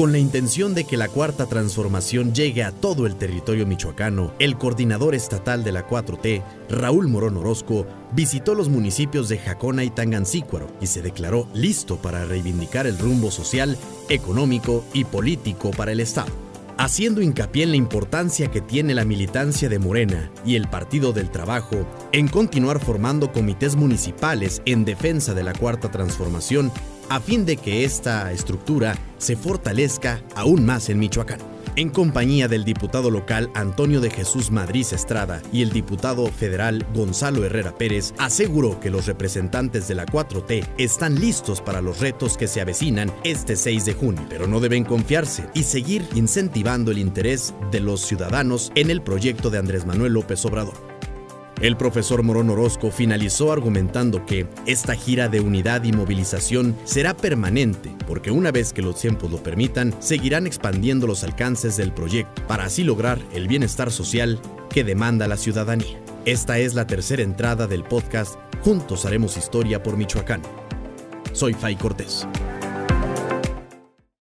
Con 0.00 0.12
la 0.12 0.18
intención 0.18 0.72
de 0.72 0.84
que 0.84 0.96
la 0.96 1.08
cuarta 1.08 1.44
transformación 1.44 2.32
llegue 2.32 2.64
a 2.64 2.72
todo 2.72 3.04
el 3.04 3.16
territorio 3.16 3.66
michoacano, 3.66 4.32
el 4.38 4.56
coordinador 4.56 5.14
estatal 5.14 5.62
de 5.62 5.72
la 5.72 5.86
4T, 5.86 6.42
Raúl 6.70 7.06
Morón 7.06 7.36
Orozco, 7.36 7.86
visitó 8.12 8.54
los 8.54 8.70
municipios 8.70 9.28
de 9.28 9.36
Jacona 9.36 9.84
y 9.84 9.90
Tangancícuaro 9.90 10.68
y 10.80 10.86
se 10.86 11.02
declaró 11.02 11.48
listo 11.52 11.98
para 11.98 12.24
reivindicar 12.24 12.86
el 12.86 12.96
rumbo 12.96 13.30
social, 13.30 13.76
económico 14.08 14.86
y 14.94 15.04
político 15.04 15.70
para 15.70 15.92
el 15.92 16.00
Estado 16.00 16.49
haciendo 16.80 17.20
hincapié 17.20 17.64
en 17.64 17.72
la 17.72 17.76
importancia 17.76 18.50
que 18.50 18.62
tiene 18.62 18.94
la 18.94 19.04
militancia 19.04 19.68
de 19.68 19.78
Morena 19.78 20.32
y 20.46 20.56
el 20.56 20.66
Partido 20.66 21.12
del 21.12 21.30
Trabajo 21.30 21.86
en 22.12 22.26
continuar 22.26 22.80
formando 22.80 23.32
comités 23.32 23.76
municipales 23.76 24.62
en 24.64 24.86
defensa 24.86 25.34
de 25.34 25.42
la 25.42 25.52
Cuarta 25.52 25.90
Transformación 25.90 26.72
a 27.10 27.20
fin 27.20 27.44
de 27.44 27.58
que 27.58 27.84
esta 27.84 28.32
estructura 28.32 28.96
se 29.18 29.36
fortalezca 29.36 30.22
aún 30.34 30.64
más 30.64 30.88
en 30.88 31.00
Michoacán 31.00 31.40
en 31.80 31.88
compañía 31.88 32.46
del 32.46 32.66
diputado 32.66 33.10
local 33.10 33.50
Antonio 33.54 34.02
de 34.02 34.10
Jesús 34.10 34.50
Madrid 34.50 34.84
Estrada 34.92 35.40
y 35.50 35.62
el 35.62 35.70
diputado 35.70 36.26
federal 36.26 36.86
Gonzalo 36.92 37.42
Herrera 37.42 37.74
Pérez, 37.74 38.12
aseguró 38.18 38.78
que 38.80 38.90
los 38.90 39.06
representantes 39.06 39.88
de 39.88 39.94
la 39.94 40.04
4T 40.04 40.68
están 40.76 41.18
listos 41.18 41.62
para 41.62 41.80
los 41.80 42.00
retos 42.00 42.36
que 42.36 42.48
se 42.48 42.60
avecinan 42.60 43.10
este 43.24 43.56
6 43.56 43.86
de 43.86 43.94
junio, 43.94 44.26
pero 44.28 44.46
no 44.46 44.60
deben 44.60 44.84
confiarse 44.84 45.48
y 45.54 45.62
seguir 45.62 46.06
incentivando 46.14 46.90
el 46.90 46.98
interés 46.98 47.54
de 47.70 47.80
los 47.80 48.02
ciudadanos 48.02 48.72
en 48.74 48.90
el 48.90 49.00
proyecto 49.00 49.48
de 49.48 49.56
Andrés 49.56 49.86
Manuel 49.86 50.12
López 50.12 50.44
Obrador. 50.44 50.89
El 51.60 51.76
profesor 51.76 52.22
Morón 52.22 52.48
Orozco 52.48 52.90
finalizó 52.90 53.52
argumentando 53.52 54.24
que 54.24 54.46
esta 54.64 54.94
gira 54.94 55.28
de 55.28 55.40
unidad 55.40 55.84
y 55.84 55.92
movilización 55.92 56.74
será 56.84 57.14
permanente, 57.14 57.94
porque 58.06 58.30
una 58.30 58.50
vez 58.50 58.72
que 58.72 58.80
los 58.80 58.98
tiempos 58.98 59.30
lo 59.30 59.42
permitan, 59.42 59.94
seguirán 60.00 60.46
expandiendo 60.46 61.06
los 61.06 61.22
alcances 61.22 61.76
del 61.76 61.92
proyecto 61.92 62.42
para 62.46 62.64
así 62.64 62.82
lograr 62.82 63.18
el 63.34 63.46
bienestar 63.46 63.90
social 63.90 64.40
que 64.70 64.84
demanda 64.84 65.28
la 65.28 65.36
ciudadanía. 65.36 66.00
Esta 66.24 66.58
es 66.58 66.74
la 66.74 66.86
tercera 66.86 67.22
entrada 67.22 67.66
del 67.66 67.84
podcast 67.84 68.36
Juntos 68.62 69.06
haremos 69.06 69.36
historia 69.36 69.82
por 69.82 69.96
Michoacán. 69.96 70.42
Soy 71.32 71.54
Fay 71.54 71.76
Cortés. 71.76 72.26